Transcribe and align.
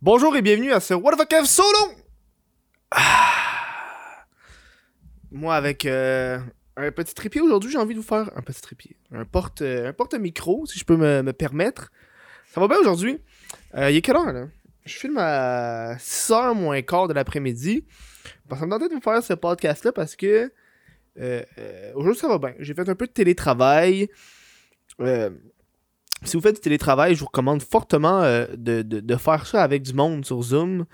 Bonjour 0.00 0.36
et 0.36 0.42
bienvenue 0.42 0.70
à 0.70 0.78
ce 0.78 0.94
What 0.94 1.16
the 1.16 1.26
Kev 1.26 1.44
solo! 1.44 1.92
Ah. 2.92 4.24
Moi, 5.32 5.56
avec 5.56 5.86
euh, 5.86 6.38
un 6.76 6.92
petit 6.92 7.14
trépied 7.14 7.40
aujourd'hui, 7.40 7.72
j'ai 7.72 7.78
envie 7.78 7.94
de 7.94 7.98
vous 7.98 8.06
faire 8.06 8.30
un 8.36 8.42
petit 8.42 8.62
trépied. 8.62 8.94
Un 9.10 9.24
porte, 9.24 9.60
un 9.62 9.92
porte-micro, 9.92 10.66
si 10.66 10.78
je 10.78 10.84
peux 10.84 10.96
me, 10.96 11.22
me 11.22 11.32
permettre. 11.32 11.90
Ça 12.52 12.60
va 12.60 12.68
bien 12.68 12.78
aujourd'hui? 12.78 13.18
Euh, 13.74 13.90
il 13.90 13.96
est 13.96 14.00
quelle 14.00 14.14
heure, 14.14 14.32
là? 14.32 14.46
Je 14.84 14.94
filme 14.96 15.18
à 15.18 15.96
6h 15.96 16.54
moins 16.54 16.80
quart 16.82 17.08
de 17.08 17.14
l'après-midi. 17.14 17.84
Ça 18.56 18.66
me 18.66 18.70
tentait 18.70 18.88
de 18.88 18.94
vous 18.94 19.00
faire 19.00 19.20
ce 19.20 19.32
podcast-là 19.32 19.90
parce 19.90 20.14
que 20.14 20.52
euh, 21.18 21.42
aujourd'hui, 21.96 22.20
ça 22.20 22.28
va 22.28 22.38
bien. 22.38 22.54
J'ai 22.60 22.72
fait 22.72 22.88
un 22.88 22.94
peu 22.94 23.08
de 23.08 23.12
télétravail. 23.12 24.08
Si 26.24 26.36
vous 26.36 26.42
faites 26.42 26.56
du 26.56 26.60
télétravail, 26.60 27.14
je 27.14 27.20
vous 27.20 27.26
recommande 27.26 27.62
fortement 27.62 28.22
euh, 28.22 28.46
de, 28.56 28.82
de- 28.82 29.00
de 29.00 29.16
faire 29.16 29.46
ça 29.46 29.62
avec 29.62 29.82
du 29.82 29.92
monde 29.94 30.24
sur 30.24 30.42
Zoom. 30.42 30.84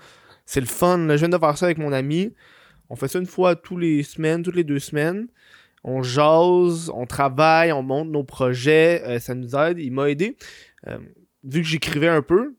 C'est 0.45 0.59
le 0.59 0.67
fun. 0.67 1.07
Je 1.09 1.15
viens 1.15 1.29
de 1.29 1.37
faire 1.37 1.57
ça 1.57 1.65
avec 1.65 1.77
mon 1.79 1.91
ami. 1.91 2.33
On 2.89 2.95
fait 2.95 3.07
ça 3.07 3.17
une 3.19 3.25
fois 3.25 3.55
tous 3.55 3.77
les 3.77 4.03
semaines, 4.03 4.43
toutes 4.43 4.55
les 4.55 4.63
deux 4.63 4.79
semaines. 4.79 5.27
On 5.83 6.03
jase, 6.03 6.91
on 6.93 7.05
travaille, 7.05 7.71
on 7.71 7.81
monte 7.83 8.09
nos 8.09 8.23
projets. 8.23 9.01
euh, 9.05 9.19
ça 9.19 9.33
nous 9.35 9.55
aide. 9.55 9.79
Il 9.79 9.91
m'a 9.91 10.09
aidé. 10.09 10.37
Euh, 10.87 10.99
vu 11.43 11.61
que 11.61 11.67
j'écrivais 11.67 12.07
un 12.07 12.21
peu, 12.21 12.55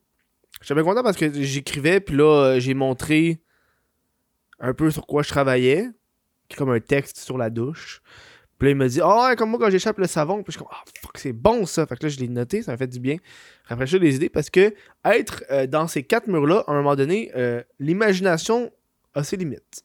j'étais 0.62 0.82
content 0.82 1.02
parce 1.04 1.16
que 1.16 1.32
j'écrivais, 1.42 2.00
puis 2.00 2.16
là, 2.16 2.58
j'ai 2.58 2.74
montré 2.74 3.40
un 4.58 4.74
peu 4.74 4.90
sur 4.90 5.06
quoi 5.06 5.22
je 5.22 5.28
travaillais. 5.28 5.88
Comme 6.56 6.70
un 6.70 6.80
texte 6.80 7.18
sur 7.18 7.38
la 7.38 7.50
douche. 7.50 8.00
Puis 8.58 8.68
là, 8.68 8.70
il 8.70 8.76
m'a 8.76 8.88
dit, 8.88 9.00
ah, 9.02 9.28
ouais, 9.28 9.36
comme 9.36 9.50
moi 9.50 9.58
quand 9.60 9.70
j'échappe 9.70 9.98
le 9.98 10.06
savon. 10.06 10.42
Puis 10.42 10.52
je 10.52 10.52
suis 10.52 10.58
comme, 10.58 10.72
ah, 10.72 10.82
fuck, 11.02 11.18
c'est 11.18 11.32
bon 11.32 11.66
ça. 11.66 11.86
Fait 11.86 11.96
que 11.96 12.04
là, 12.04 12.08
je 12.08 12.18
l'ai 12.18 12.28
noté, 12.28 12.62
ça 12.62 12.72
m'a 12.72 12.78
fait 12.78 12.86
du 12.86 13.00
bien. 13.00 13.16
J'ai 13.84 13.98
des 13.98 14.16
idées 14.16 14.28
parce 14.28 14.48
que 14.48 14.74
être 15.04 15.44
euh, 15.50 15.66
dans 15.66 15.88
ces 15.88 16.02
quatre 16.02 16.26
murs-là, 16.26 16.64
à 16.66 16.72
un 16.72 16.76
moment 16.76 16.96
donné, 16.96 17.30
euh, 17.36 17.62
l'imagination 17.78 18.72
a 19.14 19.24
ses 19.24 19.36
limites. 19.36 19.84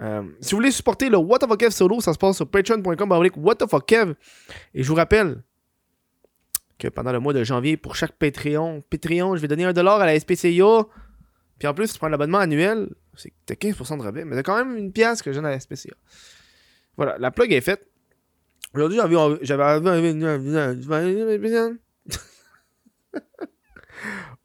Euh, 0.00 0.22
si 0.40 0.50
vous 0.50 0.58
voulez 0.58 0.70
supporter 0.70 1.08
le 1.08 1.16
What 1.16 1.38
the 1.38 1.48
fuck 1.48 1.58
Kev 1.58 1.70
solo, 1.70 2.00
ça 2.00 2.12
se 2.12 2.18
passe 2.18 2.36
sur 2.36 2.48
patreon.com 2.48 3.12
What 3.36 3.56
the 3.56 3.68
fuck 3.68 3.86
Kev. 3.86 4.14
Et 4.74 4.82
je 4.82 4.88
vous 4.88 4.94
rappelle 4.94 5.42
que 6.78 6.88
pendant 6.88 7.12
le 7.12 7.20
mois 7.20 7.32
de 7.32 7.42
janvier, 7.44 7.76
pour 7.76 7.96
chaque 7.96 8.12
Patreon, 8.12 8.82
Patreon, 8.90 9.36
je 9.36 9.40
vais 9.40 9.48
donner 9.48 9.64
un 9.64 9.72
dollar 9.72 10.00
à 10.00 10.06
la 10.06 10.18
SPCA. 10.18 10.86
Puis 11.58 11.66
en 11.66 11.74
plus, 11.74 11.86
si 11.86 11.92
tu 11.94 11.98
prends 11.98 12.08
l'abonnement 12.08 12.38
annuel, 12.38 12.88
c'est 13.16 13.30
que 13.30 13.34
t'as 13.46 13.54
15% 13.54 13.98
de 13.98 14.02
rabais, 14.02 14.24
mais 14.24 14.36
t'as 14.36 14.42
quand 14.42 14.56
même 14.56 14.76
une 14.76 14.92
pièce 14.92 15.22
que 15.22 15.32
je 15.32 15.36
donne 15.36 15.46
à 15.46 15.50
la 15.50 15.60
SPCA. 15.60 15.94
Voilà, 16.96 17.18
la 17.18 17.30
plug 17.30 17.52
est 17.52 17.60
faite. 17.60 17.86
Aujourd'hui, 18.74 18.96
j'avais 18.98 19.16
envie- 19.16 19.38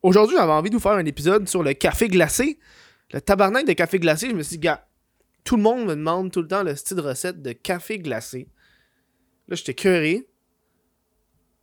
Aujourd'hui, 0.02 0.36
j'avais 0.36 0.52
envie 0.52 0.70
de 0.70 0.76
vous 0.76 0.82
faire 0.82 0.94
un 0.94 1.06
épisode 1.06 1.48
sur 1.48 1.64
le 1.64 1.74
café 1.74 2.08
glacé. 2.08 2.60
Le 3.14 3.22
tabarnak 3.22 3.68
de 3.68 3.74
café 3.74 4.00
glacé, 4.00 4.30
je 4.30 4.36
me 4.36 4.42
suis 4.42 4.58
dit, 4.58 4.62
gars, 4.64 4.88
tout 5.44 5.58
le 5.58 5.62
monde 5.64 5.86
me 5.86 5.96
demande 5.96 6.32
tout 6.32 6.42
le 6.42 6.48
temps 6.48 6.64
le 6.64 6.76
style 6.76 6.98
de 6.98 7.02
recette 7.02 7.42
de 7.42 7.52
café 7.52 8.00
glacé. 8.00 8.48
Là, 9.48 9.56
j'étais 9.56 9.74
curé. 9.74 10.28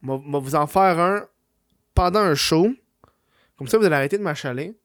On 0.03 0.19
va 0.19 0.39
vous 0.39 0.55
en 0.55 0.67
faire 0.67 0.99
un 0.99 1.27
pendant 1.95 2.21
un 2.21 2.35
show. 2.35 2.73
Comme 3.57 3.67
ça, 3.67 3.79
vous 3.79 3.85
allez 3.85 3.97
arrêter 3.97 4.19
de 4.19 4.23
m'achaler. 4.23 4.79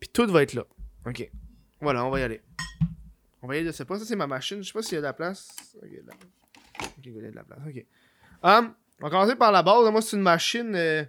Puis 0.00 0.08
tout 0.08 0.26
va 0.26 0.42
être 0.42 0.54
là. 0.54 0.64
Ok. 1.06 1.30
Voilà, 1.80 2.04
on 2.04 2.10
va 2.10 2.20
y 2.20 2.22
aller. 2.22 2.40
On 3.42 3.48
va 3.48 3.56
y 3.56 3.58
aller, 3.58 3.66
je 3.66 3.72
sais 3.72 3.84
pas. 3.84 3.98
Ça, 3.98 4.04
c'est 4.04 4.16
ma 4.16 4.26
machine. 4.26 4.62
Je 4.62 4.68
sais 4.68 4.72
pas 4.72 4.82
s'il 4.82 4.94
y 4.94 4.98
a 4.98 5.00
de 5.00 5.06
la 5.06 5.12
place. 5.12 5.48
Ok, 5.76 5.88
il 5.90 5.94
y 5.94 5.98
a 5.98 6.02
de 6.02 6.06
la, 6.06 6.14
Ok, 6.14 6.88
il 7.04 7.12
y 7.12 7.26
a 7.26 7.30
de 7.30 7.34
la 7.34 7.44
place. 7.44 7.58
Ok. 7.66 7.84
Hum, 8.44 8.74
on 9.00 9.04
va 9.04 9.10
commencer 9.10 9.36
par 9.36 9.50
la 9.50 9.62
base. 9.62 9.90
Moi, 9.90 10.00
c'est 10.00 10.16
une 10.16 10.22
machine 10.22 10.74
euh, 10.76 11.04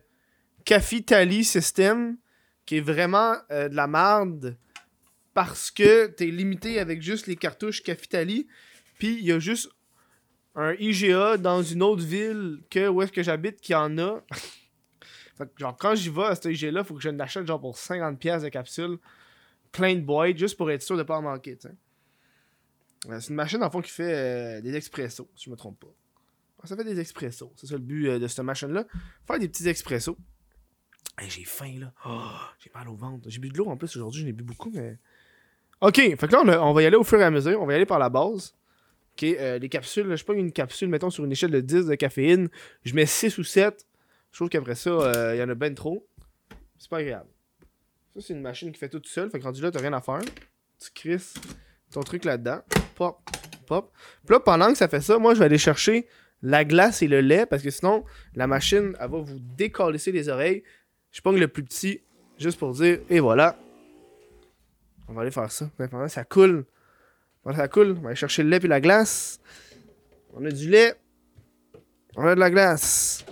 Cafitali 0.65 1.43
System 1.43 2.17
qui 2.65 2.77
est 2.77 2.81
vraiment 2.81 3.35
euh, 3.51 3.69
de 3.69 3.75
la 3.75 3.87
merde 3.87 4.57
parce 5.33 5.71
que 5.71 6.07
t'es 6.07 6.25
limité 6.25 6.79
avec 6.79 7.01
juste 7.01 7.27
les 7.27 7.35
cartouches 7.35 7.83
Cafitali. 7.83 8.47
Puis 8.97 9.13
il 9.19 9.25
y 9.25 9.31
a 9.31 9.39
juste 9.39 9.69
un 10.55 10.73
IGA 10.73 11.37
dans 11.37 11.61
une 11.61 11.83
autre 11.83 12.03
ville 12.03 12.61
que 12.69 12.87
où 12.87 13.01
est-ce 13.01 13.11
que 13.11 13.23
j'habite 13.23 13.59
qui 13.61 13.75
en 13.75 13.97
a. 13.97 14.23
Fait 15.37 15.45
que, 15.45 15.59
genre, 15.59 15.75
quand 15.75 15.95
j'y 15.95 16.09
vais 16.09 16.25
à 16.25 16.35
cet 16.35 16.45
IGA-là, 16.45 16.83
faut 16.83 16.93
que 16.93 17.01
je 17.01 17.09
l'achète 17.09 17.47
genre 17.47 17.59
pour 17.59 17.75
50$ 17.75 18.17
piastres 18.17 18.43
de 18.43 18.49
capsule, 18.49 18.97
plein 19.71 19.95
de 19.95 20.01
boîtes, 20.01 20.37
juste 20.37 20.57
pour 20.57 20.69
être 20.69 20.83
sûr 20.83 20.95
de 20.95 21.03
pas 21.03 21.17
en 21.17 21.23
manquer, 21.23 21.57
tu 21.57 21.67
sais. 21.67 21.69
Euh, 21.69 21.82
C'est 23.05 23.29
une 23.29 23.35
machine, 23.35 23.61
en 23.63 23.69
fond, 23.69 23.81
qui 23.81 23.91
fait 23.91 24.13
euh, 24.13 24.61
des 24.61 24.75
expressos, 24.75 25.29
si 25.35 25.45
je 25.45 25.49
me 25.49 25.55
trompe 25.55 25.79
pas. 25.79 25.93
Ah, 26.61 26.67
Ça 26.67 26.75
fait 26.77 26.85
des 26.85 26.99
expressos. 26.99 27.51
C'est 27.57 27.67
ça 27.67 27.73
le 27.73 27.81
but 27.81 28.07
euh, 28.07 28.19
de 28.19 28.27
cette 28.27 28.39
machine-là. 28.45 28.85
Faire 29.27 29.39
des 29.39 29.49
petits 29.49 29.67
expressos. 29.67 30.17
Hey, 31.17 31.29
j'ai 31.29 31.43
faim, 31.43 31.79
là. 31.79 31.93
Oh, 32.05 32.31
j'ai 32.59 32.71
mal 32.73 32.87
au 32.87 32.95
ventre. 32.95 33.29
J'ai 33.29 33.39
bu 33.39 33.49
de 33.49 33.57
l'eau 33.57 33.67
en 33.67 33.77
plus 33.77 33.95
aujourd'hui, 33.97 34.21
j'en 34.21 34.27
ai 34.27 34.31
bu 34.31 34.43
beaucoup, 34.43 34.71
mais. 34.73 34.97
Ok, 35.81 35.95
fait 35.97 36.15
que 36.17 36.25
là, 36.31 36.41
on, 36.43 36.47
a- 36.47 36.59
on 36.59 36.71
va 36.73 36.81
y 36.81 36.85
aller 36.85 36.95
au 36.95 37.03
fur 37.03 37.19
et 37.19 37.23
à 37.23 37.29
mesure. 37.29 37.61
On 37.61 37.65
va 37.65 37.73
y 37.73 37.75
aller 37.75 37.85
par 37.85 37.99
la 37.99 38.09
base. 38.09 38.55
Ok, 39.15 39.23
euh, 39.23 39.59
les 39.59 39.69
capsules, 39.69 40.07
là, 40.07 40.15
je 40.15 40.23
prends 40.23 40.33
une 40.33 40.51
capsule, 40.53 40.87
mettons, 40.87 41.09
sur 41.09 41.25
une 41.25 41.31
échelle 41.31 41.51
de 41.51 41.59
10 41.59 41.85
de 41.87 41.95
caféine. 41.95 42.47
Je 42.83 42.95
mets 42.95 43.05
6 43.05 43.37
ou 43.37 43.43
7. 43.43 43.85
Je 44.31 44.37
trouve 44.37 44.49
qu'après 44.49 44.75
ça, 44.75 44.89
euh, 44.89 45.35
il 45.35 45.39
y 45.39 45.43
en 45.43 45.49
a 45.49 45.55
ben 45.55 45.75
trop. 45.75 46.07
C'est 46.79 46.89
pas 46.89 46.97
agréable. 46.99 47.29
Ça, 48.15 48.21
c'est 48.21 48.33
une 48.33 48.41
machine 48.41 48.71
qui 48.71 48.79
fait 48.79 48.89
tout 48.89 49.01
seul. 49.03 49.29
Fait 49.29 49.39
que 49.39 49.43
rendu 49.43 49.61
là, 49.61 49.69
t'as 49.71 49.81
rien 49.81 49.93
à 49.93 50.01
faire. 50.01 50.21
Tu 50.79 50.89
crisses 50.95 51.35
ton 51.93 52.01
truc 52.01 52.25
là-dedans. 52.25 52.59
Pop, 52.95 53.19
pop. 53.65 53.91
Puis 54.25 54.33
là, 54.33 54.39
pendant 54.39 54.67
que 54.67 54.77
ça 54.77 54.87
fait 54.87 55.01
ça, 55.01 55.17
moi, 55.17 55.33
je 55.33 55.39
vais 55.39 55.45
aller 55.45 55.57
chercher 55.57 56.07
la 56.41 56.65
glace 56.65 57.01
et 57.01 57.07
le 57.07 57.21
lait 57.21 57.45
parce 57.45 57.63
que 57.63 57.69
sinon, 57.69 58.03
la 58.35 58.47
machine, 58.47 58.95
elle 58.99 59.09
va 59.09 59.19
vous 59.19 59.39
décalisser 59.39 60.11
les 60.11 60.29
oreilles. 60.29 60.63
Je 61.11 61.21
pogne 61.21 61.37
le 61.37 61.47
plus 61.47 61.63
petit 61.63 62.01
juste 62.37 62.59
pour 62.59 62.73
dire, 62.73 62.99
et 63.09 63.19
voilà. 63.19 63.57
On 65.07 65.13
va 65.13 65.21
aller 65.21 65.31
faire 65.31 65.51
ça. 65.51 65.69
Pendant 65.77 66.07
ça 66.07 66.23
coule. 66.23 66.65
Ça 67.55 67.67
coule, 67.67 67.95
on 67.97 68.01
va 68.01 68.09
aller 68.09 68.15
chercher 68.15 68.43
le 68.43 68.49
lait 68.49 68.59
et 68.63 68.67
la 68.67 68.79
glace. 68.79 69.39
On 70.33 70.45
a 70.45 70.51
du 70.51 70.69
lait. 70.69 70.95
On 72.15 72.25
a 72.25 72.35
de 72.35 72.39
la 72.39 72.49
glace. 72.49 73.25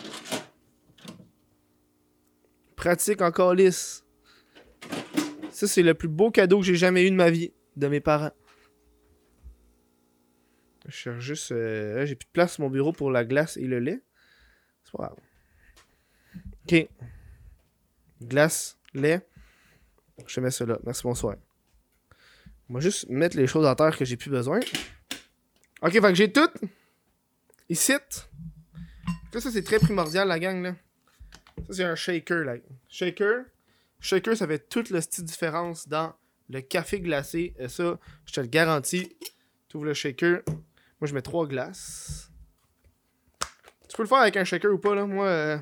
Pratique 2.76 3.22
encore 3.22 3.54
lisse. 3.54 4.04
Ça, 5.52 5.68
c'est 5.68 5.84
le 5.84 5.94
plus 5.94 6.08
beau 6.08 6.32
cadeau 6.32 6.60
que 6.60 6.66
j'ai 6.66 6.76
jamais 6.76 7.06
eu 7.06 7.12
de 7.12 7.16
ma 7.16 7.30
vie, 7.30 7.54
de 7.78 7.88
mes 7.88 8.00
parents. 8.00 8.32
Je 10.86 10.92
cherche 10.92 11.20
juste. 11.20 11.52
euh, 11.52 12.06
j'ai 12.06 12.16
plus 12.16 12.26
de 12.26 12.32
place 12.32 12.54
sur 12.56 12.64
mon 12.64 12.70
bureau 12.70 12.92
pour 12.92 13.12
la 13.12 13.24
glace 13.24 13.58
et 13.58 13.68
le 13.68 13.80
lait. 13.80 14.02
C'est 14.84 14.92
pas 14.94 15.04
grave. 15.04 15.18
Ok. 16.66 16.88
Glace, 18.22 18.78
lait. 18.94 19.28
Je 20.28 20.40
mets 20.40 20.52
ça 20.52 20.66
là. 20.66 20.80
Merci, 20.86 21.04
bonsoir. 21.04 21.36
On 22.70 22.76
va 22.76 22.80
juste 22.80 23.10
mettre 23.10 23.38
les 23.38 23.48
choses 23.48 23.66
en 23.66 23.76
terre 23.76 23.98
que 23.98 24.06
j'ai 24.06 24.18
plus 24.18 24.30
besoin. 24.30 24.60
Ok, 25.82 25.92
fait 25.92 26.02
que 26.02 26.16
j'ai 26.16 26.32
tout. 26.32 26.50
Ici. 27.70 27.94
Ça, 29.34 29.40
ça 29.40 29.52
c'est 29.52 29.64
très 29.64 29.80
primordial, 29.80 30.28
la 30.28 30.40
gang, 30.40 30.62
là. 30.62 30.76
Ça, 31.68 31.74
c'est 31.74 31.84
un 31.84 31.96
shaker, 31.96 32.44
là. 32.44 32.56
Shaker. 32.88 33.46
Shaker, 34.00 34.38
ça 34.38 34.48
fait 34.48 34.68
toute 34.70 34.90
la 34.90 35.00
petite 35.00 35.26
différence 35.26 35.88
dans 35.88 36.14
le 36.50 36.62
café 36.62 37.00
glacé. 37.02 37.54
Et 37.58 37.68
ça, 37.68 38.00
je 38.26 38.34
te 38.34 38.42
le 38.42 38.48
garantis. 38.48 39.16
Tu 39.68 39.78
ouvres 39.78 39.86
le 39.86 39.94
shaker. 39.94 40.42
Moi, 41.02 41.08
je 41.08 41.16
mets 41.16 41.24
trois 41.24 41.48
glaces. 41.48 42.32
Tu 43.90 43.98
peux 43.98 44.04
le 44.04 44.08
faire 44.08 44.20
avec 44.20 44.38
un 44.38 44.44
shaker 44.44 44.72
ou 44.72 44.78
pas, 44.78 44.94
là. 44.94 45.08
Moi, 45.08 45.26
euh, 45.26 45.58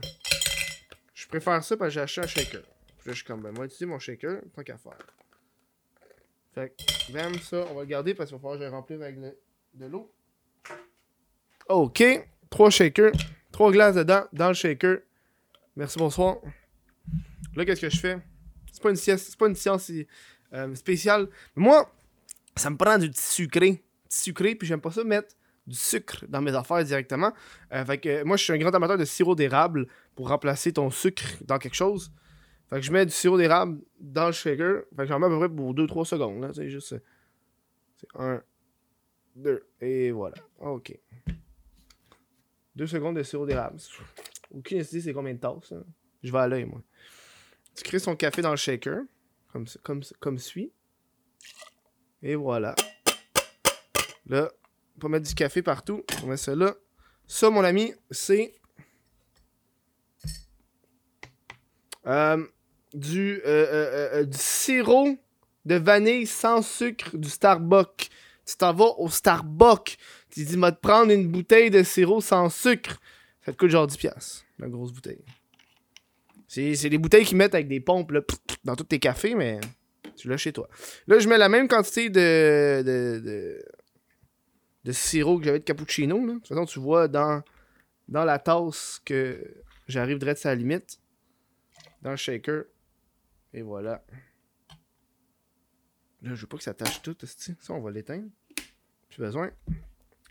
je 1.13 1.25
préfère 1.27 1.63
ça 1.63 1.77
parce 1.77 1.89
que 1.89 1.93
j'ai 1.93 2.01
acheté 2.01 2.21
un 2.21 2.27
shaker. 2.27 2.61
Là, 2.61 2.67
je 3.05 3.13
suis 3.13 3.23
comme, 3.23 3.41
ben, 3.41 3.53
moi, 3.53 3.65
utiliser 3.65 3.85
mon 3.85 3.99
shaker, 3.99 4.41
tant 4.53 4.63
qu'à 4.63 4.77
faire. 4.77 4.97
Fait 6.53 6.75
que, 6.75 7.13
bam, 7.13 7.33
ça, 7.39 7.65
on 7.71 7.75
va 7.75 7.81
le 7.81 7.87
garder 7.87 8.13
parce 8.13 8.29
qu'il 8.29 8.37
va 8.37 8.41
falloir 8.41 8.59
que 8.59 8.65
je 8.65 8.69
remplir 8.69 9.01
avec 9.01 9.17
de 9.17 9.85
l'eau. 9.85 10.11
Ok, 11.69 12.03
trois 12.49 12.69
shakers, 12.69 13.13
trois 13.53 13.71
glaces 13.71 13.95
dedans, 13.95 14.25
dans 14.33 14.49
le 14.49 14.53
shaker. 14.53 14.97
Merci, 15.77 15.97
bonsoir. 15.99 16.39
Là, 17.55 17.63
qu'est-ce 17.63 17.81
que 17.81 17.89
je 17.89 17.97
fais? 17.97 18.17
C'est 18.73 18.83
pas 18.83 18.89
une 18.89 18.97
science, 18.97 19.21
c'est 19.21 19.37
pas 19.37 19.47
une 19.47 19.55
science 19.55 19.89
euh, 20.51 20.75
spéciale. 20.75 21.29
Moi, 21.55 21.89
ça 22.57 22.69
me 22.69 22.75
prend 22.75 22.97
du 22.97 23.09
petit 23.09 23.21
sucré. 23.21 23.81
Sucré, 24.09 24.55
puis 24.55 24.67
j'aime 24.67 24.81
pas 24.81 24.91
ça 24.91 25.03
mettre 25.03 25.35
du 25.67 25.75
sucre 25.75 26.25
dans 26.27 26.41
mes 26.41 26.53
affaires 26.55 26.83
directement. 26.83 27.31
Euh, 27.73 27.85
fait 27.85 27.99
que 27.99 28.23
moi, 28.23 28.35
je 28.37 28.43
suis 28.43 28.51
un 28.53 28.57
grand 28.57 28.73
amateur 28.73 28.97
de 28.97 29.05
sirop 29.05 29.35
d'érable 29.35 29.87
pour 30.15 30.27
remplacer 30.29 30.73
ton 30.73 30.89
sucre 30.89 31.23
dans 31.45 31.59
quelque 31.59 31.75
chose. 31.75 32.11
Fait 32.69 32.77
que 32.77 32.81
je 32.81 32.91
mets 32.91 33.05
du 33.05 33.11
sirop 33.11 33.37
d'érable 33.37 33.79
dans 33.99 34.25
le 34.27 34.31
shaker. 34.31 34.83
Fait 34.95 35.03
que 35.03 35.05
j'en 35.05 35.19
mets 35.19 35.27
à 35.27 35.29
peu 35.29 35.37
près 35.37 35.49
pour 35.49 35.73
2-3 35.73 36.05
secondes. 36.05 36.41
Là, 36.41 36.51
c'est 36.53 36.69
juste. 36.69 36.95
C'est 37.97 38.07
1, 38.15 38.41
2, 39.35 39.63
et 39.81 40.11
voilà. 40.11 40.37
Ok. 40.59 40.97
2 42.75 42.87
secondes 42.87 43.17
de 43.17 43.23
sirop 43.23 43.45
d'érable. 43.45 43.77
Aucune 44.51 44.79
idée 44.79 45.01
c'est 45.01 45.13
combien 45.13 45.33
de 45.33 45.39
tasses. 45.39 45.71
hein. 45.71 45.83
Je 46.23 46.31
vais 46.31 46.37
à 46.39 46.47
l'œil, 46.47 46.65
moi. 46.65 46.81
Tu 47.75 47.83
crées 47.83 47.99
son 47.99 48.15
café 48.15 48.41
dans 48.41 48.51
le 48.51 48.57
shaker. 48.57 49.01
Comme, 49.51 49.65
comme, 49.83 50.01
comme 50.19 50.37
suit. 50.37 50.71
Et 52.21 52.35
voilà. 52.35 52.75
Là, 54.29 54.51
va 55.01 55.09
mettre 55.09 55.27
du 55.27 55.33
café 55.35 55.61
partout. 55.61 56.03
On 56.23 56.27
met 56.27 56.37
ça 56.37 56.55
là. 56.55 56.75
Ça, 57.27 57.49
mon 57.49 57.63
ami, 57.63 57.93
c'est. 58.11 58.53
Euh, 62.07 62.43
du, 62.93 63.41
euh, 63.45 63.65
euh, 64.13 64.23
du 64.23 64.37
sirop 64.37 65.17
de 65.65 65.75
vanille 65.75 66.25
sans 66.25 66.61
sucre 66.61 67.15
du 67.17 67.29
Starbucks. 67.29 68.09
Tu 68.45 68.55
t'en 68.57 68.73
vas 68.73 68.97
au 68.97 69.09
Starbucks. 69.09 69.97
Tu 70.31 70.43
dis, 70.43 70.55
va 70.55 70.71
te 70.71 70.79
prendre 70.79 71.11
une 71.11 71.27
bouteille 71.27 71.69
de 71.69 71.83
sirop 71.83 72.21
sans 72.21 72.49
sucre. 72.49 72.99
Ça 73.45 73.51
te 73.51 73.57
coûte 73.57 73.69
genre 73.69 73.87
10$. 73.87 74.43
La 74.59 74.67
grosse 74.67 74.91
bouteille. 74.91 75.23
C'est 76.47 76.89
des 76.89 76.97
bouteilles 76.97 77.25
qu'ils 77.25 77.37
mettent 77.37 77.53
avec 77.53 77.67
des 77.67 77.79
pompes 77.79 78.11
là, 78.11 78.21
dans 78.63 78.75
tous 78.75 78.85
tes 78.85 78.97
cafés, 78.97 79.35
mais 79.35 79.59
tu 80.15 80.27
l'as 80.27 80.37
chez 80.37 80.51
toi. 80.51 80.67
Là, 81.07 81.19
je 81.19 81.29
mets 81.29 81.37
la 81.37 81.47
même 81.47 81.67
quantité 81.67 82.09
de, 82.09 83.61
de 84.83 84.91
sirop 84.91 85.39
que 85.39 85.45
j'avais 85.45 85.59
de 85.59 85.63
cappuccino. 85.63 86.25
Là. 86.25 86.33
De 86.33 86.39
toute 86.39 86.47
façon, 86.47 86.65
tu 86.65 86.79
vois 86.79 87.07
dans, 87.07 87.43
dans 88.07 88.25
la 88.25 88.39
tasse 88.39 89.01
que 89.03 89.63
j'arrive 89.87 90.19
direct 90.19 90.45
à 90.45 90.49
la 90.49 90.55
limite. 90.55 90.99
Dans 92.01 92.11
le 92.11 92.17
shaker. 92.17 92.63
Et 93.53 93.61
voilà. 93.61 94.03
Là, 96.21 96.35
je 96.35 96.41
veux 96.41 96.47
pas 96.47 96.57
que 96.57 96.63
ça 96.63 96.73
tâche 96.73 97.01
tout. 97.01 97.15
Ça, 97.25 97.73
on 97.73 97.81
va 97.81 97.91
l'éteindre. 97.91 98.29
Plus 99.09 99.19
besoin. 99.19 99.51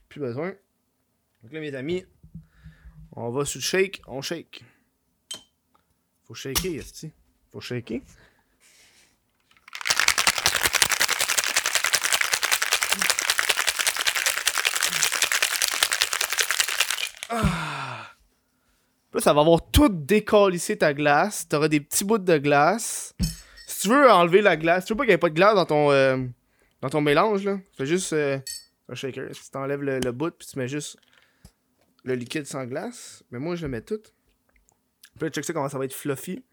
Plus 0.08 0.20
besoin. 0.20 0.54
Donc 1.42 1.52
là, 1.52 1.60
mes 1.60 1.74
amis, 1.74 2.04
on 3.12 3.30
va 3.30 3.44
sur 3.44 3.58
le 3.58 3.62
shake. 3.62 4.02
On 4.06 4.22
shake. 4.22 4.64
Faut 6.24 6.34
shaker, 6.34 6.74
esti. 6.74 7.12
Faut 7.50 7.60
shaker. 7.60 8.00
Ah. 17.28 18.06
Là, 19.12 19.20
ça 19.20 19.32
va 19.32 19.40
avoir 19.40 19.70
tout 19.70 19.88
décalissé 19.88 20.76
ta 20.76 20.92
glace. 20.92 21.48
T'auras 21.48 21.68
des 21.68 21.80
petits 21.80 22.04
bouts 22.04 22.18
de 22.18 22.38
glace. 22.38 23.14
Si 23.66 23.82
tu 23.82 23.88
veux 23.88 24.10
enlever 24.10 24.42
la 24.42 24.56
glace, 24.56 24.84
tu 24.84 24.92
veux 24.92 24.96
pas 24.96 25.04
qu'il 25.04 25.10
n'y 25.10 25.14
ait 25.14 25.18
pas 25.18 25.30
de 25.30 25.34
glace 25.34 25.54
dans 25.54 25.66
ton, 25.66 25.90
euh, 25.90 26.18
dans 26.80 26.90
ton 26.90 27.00
mélange, 27.00 27.44
là. 27.44 27.58
Fais 27.76 27.86
juste 27.86 28.12
euh, 28.12 28.38
un 28.88 28.94
shaker. 28.94 29.34
Si 29.34 29.50
t'enlèves 29.50 29.82
le, 29.82 29.98
le 29.98 30.12
bout, 30.12 30.30
puis 30.30 30.46
tu 30.46 30.58
mets 30.58 30.68
juste 30.68 30.98
le 32.04 32.14
liquide 32.14 32.46
sans 32.46 32.64
glace. 32.64 33.22
Mais 33.30 33.38
moi, 33.38 33.54
je 33.56 33.62
le 33.62 33.68
mets 33.68 33.82
tout. 33.82 34.00
Puis 35.18 35.26
là, 35.26 35.30
check 35.30 35.44
ça 35.44 35.52
comment 35.52 35.68
ça 35.68 35.78
va 35.78 35.84
être 35.84 35.94
fluffy. 35.94 36.44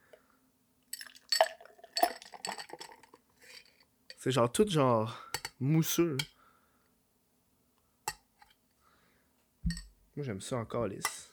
C'est 4.18 4.32
genre 4.32 4.52
tout 4.52 4.68
genre 4.68 5.30
mousseux. 5.60 6.18
Moi, 10.16 10.26
j'aime 10.26 10.42
ça 10.42 10.58
encore 10.58 10.88
lisse. 10.88 11.32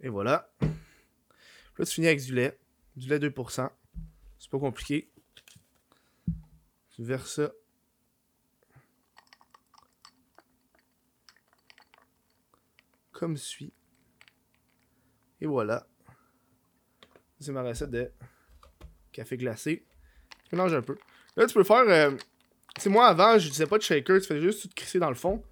Et 0.00 0.08
voilà. 0.08 0.50
Là, 0.60 1.84
tu 1.84 1.94
finis 1.94 2.08
avec 2.08 2.20
du 2.22 2.34
lait. 2.34 2.58
Du 2.96 3.08
lait 3.08 3.18
2%. 3.18 3.70
C'est 4.38 4.50
pas 4.50 4.58
compliqué. 4.58 5.10
Tu 6.90 7.04
verses 7.04 7.34
ça. 7.34 7.52
Comme 13.12 13.36
suit. 13.36 13.72
Et 15.40 15.46
voilà. 15.46 15.86
C'est 17.38 17.52
ma 17.52 17.62
recette 17.62 17.90
de 17.90 18.10
café 19.12 19.36
glacé. 19.36 19.86
Je 20.50 20.56
mélange 20.56 20.74
un 20.74 20.82
peu. 20.82 20.96
Là, 21.36 21.46
tu 21.46 21.54
peux 21.54 21.64
faire. 21.64 21.84
Euh, 21.88 22.16
c'est 22.78 22.90
moi 22.90 23.06
avant, 23.06 23.38
je 23.38 23.48
disais 23.48 23.66
pas 23.66 23.78
de 23.78 23.82
shaker, 23.82 24.20
tu 24.20 24.26
fais 24.26 24.40
juste 24.40 24.62
tout 24.62 24.68
crisser 24.74 24.98
dans 24.98 25.08
le 25.08 25.14
fond. 25.14 25.42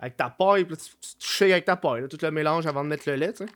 Avec 0.00 0.16
ta 0.16 0.30
paille, 0.30 0.64
puis 0.64 0.74
là, 0.74 0.76
tu, 0.76 0.90
tu, 0.90 1.16
tu 1.16 1.26
shakes 1.26 1.50
avec 1.50 1.64
ta 1.64 1.76
paille, 1.76 2.02
là, 2.02 2.08
tout 2.08 2.18
le 2.20 2.30
mélange 2.30 2.66
avant 2.66 2.84
de 2.84 2.88
mettre 2.88 3.08
le 3.08 3.16
lait, 3.16 3.32
tu 3.32 3.44
sais. 3.44 3.52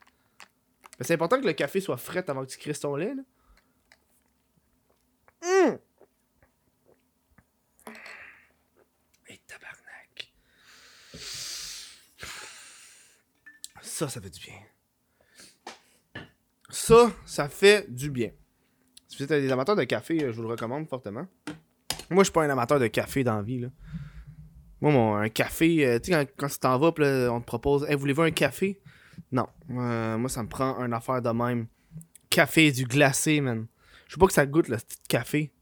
Mais 0.99 1.07
c'est 1.07 1.15
important 1.15 1.41
que 1.41 1.47
le 1.47 1.53
café 1.53 1.81
soit 1.81 1.97
frais 1.97 2.29
avant 2.29 2.45
que 2.45 2.51
tu 2.51 2.59
crisses 2.59 2.81
ton 2.81 2.97
lait, 2.97 3.15
là. 3.15 3.23
Hum! 5.45 5.79
Et 9.29 9.41
tabarnak. 9.47 10.33
Ça, 13.83 14.09
ça 14.09 14.21
fait 14.21 14.31
du 14.31 14.41
bien. 14.41 14.61
Ça, 16.71 17.13
ça 17.27 17.49
fait 17.49 17.93
du 17.93 18.11
bien. 18.11 18.31
Si 19.09 19.17
vous 19.19 19.25
êtes 19.25 19.43
des 19.43 19.53
amateurs 19.53 19.77
de 19.77 19.85
café, 19.85 20.19
je 20.19 20.31
vous 20.31 20.43
le 20.43 20.49
recommande 20.49 20.89
fortement. 20.89 21.27
Moi, 22.11 22.23
je 22.23 22.25
suis 22.25 22.33
pas 22.33 22.45
un 22.45 22.51
amateur 22.51 22.79
de 22.79 22.87
café 22.87 23.25
dans 23.25 23.37
la 23.37 23.43
vie, 23.43 23.61
là. 23.61 23.69
Moi, 24.83 24.91
mon, 24.91 25.15
un 25.15 25.29
café, 25.29 25.87
euh, 25.87 26.01
tu 26.01 26.11
sais, 26.11 26.27
quand, 26.27 26.33
quand 26.37 26.49
tu 26.49 26.59
t'en 26.59 26.77
vas, 26.77 26.93
là, 26.99 27.33
on 27.33 27.41
te 27.41 27.47
propose, 27.47 27.89
hey, 27.89 27.95
voulez-vous 27.95 28.23
un 28.23 28.33
café? 28.33 28.81
Non. 29.31 29.47
Euh, 29.71 30.19
moi, 30.19 30.29
ça 30.29 30.43
me 30.43 30.49
prend 30.49 30.77
une 30.85 30.93
affaire 30.93 31.23
de 31.23 31.31
même. 31.31 31.69
Café, 32.29 32.73
du 32.73 32.85
glacé, 32.85 33.41
man. 33.41 33.69
Je 34.09 34.17
veux 34.17 34.19
pas 34.19 34.27
que 34.27 34.33
ça 34.33 34.45
goûte, 34.45 34.67
le 34.67 34.77
petit 34.79 34.99
café. 35.09 35.53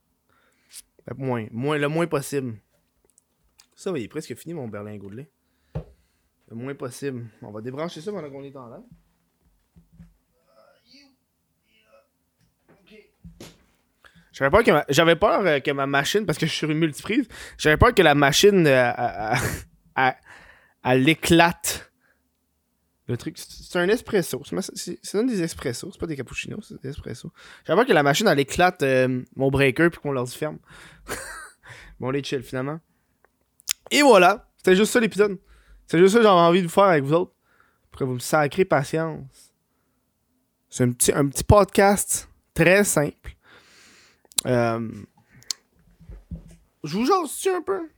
Fait 1.05 1.15
moins, 1.19 1.47
moins, 1.51 1.77
le 1.77 1.89
moins 1.89 2.07
possible. 2.07 2.57
Ça, 3.77 3.93
il 3.95 4.05
est 4.05 4.09
presque 4.09 4.35
fini, 4.37 4.55
mon 4.55 4.69
berlingot 4.69 5.11
de 5.11 5.17
lait. 5.17 5.31
Le 6.49 6.57
moins 6.57 6.75
possible. 6.75 7.27
On 7.43 7.51
va 7.51 7.61
débrancher 7.61 8.01
ça 8.01 8.11
pendant 8.13 8.31
qu'on 8.31 8.43
est 8.43 8.57
en 8.57 8.71
l'air. 8.71 8.81
J'avais 14.41 14.51
peur 14.51 14.65
que 14.65 14.71
ma, 14.71 14.85
j'avais 14.89 15.17
peur 15.17 15.47
euh, 15.47 15.61
que 15.61 15.71
ma 15.71 15.87
machine, 15.87 16.25
parce 16.25 16.39
que 16.39 16.47
je 16.47 16.51
suis 16.51 16.61
sur 16.61 16.71
une 16.71 16.79
multiprise, 16.79 17.29
j'avais 17.59 17.77
peur 17.77 17.95
que 17.95 18.01
la 18.01 18.15
machine, 18.15 18.67
euh, 18.67 19.35
elle 20.83 21.09
éclate. 21.09 21.93
Le 23.07 23.19
truc, 23.19 23.37
c'est 23.37 23.79
un 23.79 23.89
espresso. 23.89 24.43
C'est, 24.75 25.19
un 25.19 25.25
des 25.25 25.43
espressos, 25.43 25.91
c'est 25.93 26.01
pas 26.01 26.07
des 26.07 26.17
cappuccinos, 26.17 26.65
c'est 26.67 26.81
des 26.81 26.89
espressos. 26.89 27.31
J'avais 27.67 27.77
peur 27.77 27.87
que 27.87 27.93
la 27.93 28.03
machine, 28.03 28.29
elle 28.29 28.41
éclate 28.41 28.83
euh, 28.83 29.23
mon 29.37 29.51
breaker 29.51 29.91
puis 29.91 30.01
qu'on 30.01 30.13
leur 30.13 30.25
dit 30.25 30.35
ferme. 30.35 30.59
bon, 32.01 32.09
les 32.11 32.25
chill 32.25 32.43
finalement. 32.43 32.81
Et 33.91 34.01
voilà, 34.01 34.49
c'était 34.57 34.75
juste 34.75 34.93
ça 34.93 35.01
l'épisode. 35.01 35.39
C'est 35.87 35.99
juste 35.99 36.13
ça 36.13 36.19
que 36.19 36.25
j'avais 36.25 36.39
envie 36.39 36.63
de 36.63 36.67
vous 36.67 36.73
faire 36.73 36.85
avec 36.85 37.05
vous 37.05 37.13
autres. 37.13 37.35
Pour 37.91 38.07
vous 38.07 38.15
me 38.15 38.19
sacrez 38.21 38.65
patience. 38.65 39.53
C'est 40.71 40.85
un 40.85 40.93
petit, 40.93 41.13
un 41.13 41.27
petit 41.29 41.45
podcast 41.45 42.31
très 42.55 42.85
simple. 42.85 43.37
Euh, 44.47 44.91
je 46.85 46.97
vous 46.97 47.07
jase 47.07 47.55
un 47.55 47.63
peu? 47.63 47.89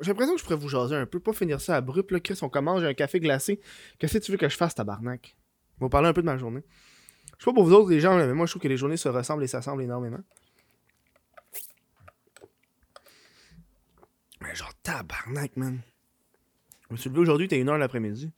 J'ai 0.00 0.08
l'impression 0.08 0.34
que 0.34 0.40
je 0.40 0.44
pourrais 0.44 0.56
vous 0.56 0.68
jaser 0.68 0.96
un 0.96 1.06
peu, 1.06 1.20
pas 1.20 1.32
finir 1.32 1.60
ça 1.60 1.76
abrupt. 1.76 2.10
Là, 2.10 2.20
Chris, 2.20 2.38
on 2.42 2.48
commence, 2.48 2.80
j'ai 2.80 2.86
un 2.86 2.94
café 2.94 3.20
glacé. 3.20 3.60
Qu'est-ce 3.98 4.18
que 4.18 4.24
tu 4.24 4.32
veux 4.32 4.38
que 4.38 4.48
je 4.48 4.56
fasse, 4.56 4.74
tabarnak? 4.74 5.36
On 5.80 5.86
va 5.86 5.90
parler 5.90 6.08
un 6.08 6.12
peu 6.12 6.22
de 6.22 6.26
ma 6.26 6.38
journée. 6.38 6.62
Je 7.38 7.44
sais 7.44 7.50
pas 7.50 7.54
pour 7.54 7.64
vous 7.64 7.72
autres, 7.72 7.90
les 7.90 8.00
gens, 8.00 8.16
mais 8.16 8.32
moi, 8.32 8.46
je 8.46 8.52
trouve 8.52 8.62
que 8.62 8.68
les 8.68 8.76
journées 8.76 8.96
se 8.96 9.08
ressemblent 9.08 9.44
et 9.44 9.46
s'assemblent 9.46 9.82
énormément. 9.82 10.20
Mais 14.40 14.54
genre, 14.54 14.72
tabarnak, 14.82 15.56
man. 15.56 15.80
Je 16.88 16.94
me 16.94 16.96
suis 16.96 17.10
levé 17.10 17.20
aujourd'hui, 17.20 17.48
t'es 17.48 17.62
1h 17.62 17.76
l'après-midi. 17.76 18.32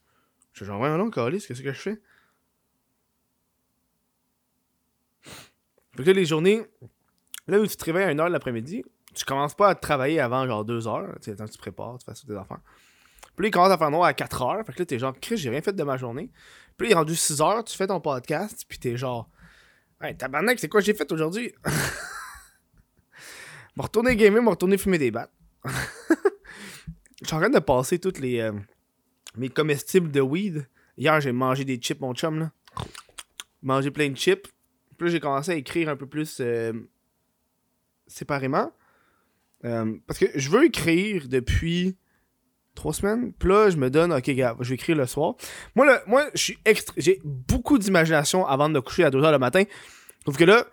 Je 0.52 0.58
suis 0.58 0.66
genre, 0.66 0.80
ouais, 0.80 0.96
non, 0.96 1.10
calice, 1.10 1.46
qu'est-ce 1.46 1.62
que 1.62 1.72
je 1.72 1.80
fais? 1.80 2.02
Fait 5.96 6.02
que 6.02 6.08
là, 6.08 6.12
les 6.12 6.24
journées, 6.24 6.62
là 7.52 7.60
où 7.60 7.66
tu 7.66 7.76
te 7.76 7.84
réveilles 7.84 8.04
à 8.04 8.14
1h 8.14 8.28
l'après-midi, 8.28 8.84
tu 9.14 9.24
commences 9.24 9.54
pas 9.54 9.68
à 9.68 9.74
travailler 9.74 10.20
avant 10.20 10.46
genre 10.46 10.64
2h. 10.64 11.18
Tu 11.20 11.36
sais, 11.36 11.48
tu 11.48 11.58
prépares, 11.58 11.98
tu 11.98 12.04
fais 12.04 12.14
ça 12.14 12.26
tes 12.26 12.36
affaires. 12.36 12.60
Puis 13.36 13.44
là, 13.44 13.48
il 13.48 13.50
commence 13.50 13.70
à 13.70 13.78
faire 13.78 13.90
noir 13.90 14.04
à 14.04 14.12
4h. 14.12 14.64
Fait 14.66 14.72
que 14.72 14.78
là, 14.80 14.86
t'es 14.86 14.98
genre, 14.98 15.14
Chris, 15.20 15.36
j'ai 15.36 15.50
rien 15.50 15.62
fait 15.62 15.72
de 15.72 15.82
ma 15.82 15.96
journée. 15.96 16.30
Puis 16.76 16.86
là, 16.86 16.90
il 16.90 16.92
est 16.92 16.96
rendu 16.96 17.14
6h, 17.14 17.64
tu 17.64 17.76
fais 17.76 17.86
ton 17.86 18.00
podcast, 18.00 18.64
puis 18.68 18.78
t'es 18.78 18.96
genre, 18.96 19.28
hey, 20.00 20.16
tabarnak, 20.16 20.58
c'est 20.58 20.68
quoi 20.68 20.80
j'ai 20.80 20.94
fait 20.94 21.10
aujourd'hui? 21.12 21.52
M'a 23.76 23.84
retourné 23.84 24.16
gamer, 24.16 24.42
m'a 24.42 24.50
retourné 24.50 24.76
fumer 24.76 24.98
des 24.98 25.10
battes. 25.10 25.32
Je 25.64 27.26
suis 27.26 27.34
en 27.34 27.38
train 27.38 27.48
de 27.48 27.58
passer 27.58 27.98
toutes 27.98 28.18
les. 28.18 28.40
euh, 28.40 28.52
mes 29.36 29.48
comestibles 29.48 30.10
de 30.10 30.20
weed. 30.20 30.68
Hier, 30.98 31.20
j'ai 31.20 31.32
mangé 31.32 31.64
des 31.64 31.76
chips, 31.76 32.00
mon 32.00 32.14
chum, 32.14 32.38
là. 32.38 32.52
Mangé 33.62 33.90
plein 33.90 34.10
de 34.10 34.16
chips. 34.16 34.46
Puis 34.98 35.10
j'ai 35.10 35.20
commencé 35.20 35.52
à 35.52 35.54
écrire 35.54 35.88
un 35.88 35.96
peu 35.96 36.06
plus 36.06 36.38
euh, 36.40 36.72
séparément. 38.06 38.72
Euh, 39.64 39.94
parce 40.06 40.18
que 40.18 40.26
je 40.34 40.50
veux 40.50 40.64
écrire 40.64 41.28
depuis 41.28 41.96
trois 42.74 42.92
semaines. 42.92 43.32
Puis 43.38 43.48
là, 43.48 43.70
je 43.70 43.76
me 43.76 43.90
donne, 43.90 44.12
ok, 44.12 44.30
gars, 44.30 44.56
je 44.60 44.70
vais 44.70 44.74
écrire 44.74 44.96
le 44.96 45.06
soir. 45.06 45.34
Moi, 45.76 45.86
le- 45.86 46.00
moi 46.06 46.24
j'ai 46.34 47.20
beaucoup 47.24 47.78
d'imagination 47.78 48.46
avant 48.46 48.68
de 48.68 48.74
me 48.74 48.80
coucher 48.80 49.04
à 49.04 49.10
2h 49.10 49.30
le 49.30 49.38
matin. 49.38 49.62
Sauf 50.24 50.36
que 50.36 50.44
là, 50.44 50.64